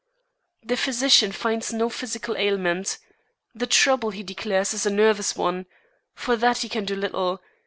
The 0.63 0.77
physician 0.77 1.31
finds 1.31 1.71
no 1.71 1.87
physical 1.87 2.35
ailment. 2.35 2.97
The 3.53 3.67
trouble, 3.67 4.09
he 4.09 4.23
declares, 4.23 4.73
is 4.73 4.87
a 4.87 4.91
nervous 4.91 5.35
one. 5.35 5.67
For 6.15 6.35
that 6.37 6.57
he 6.65 6.69
can 6.69 6.85
do 6.85 6.95
little. 6.95 7.39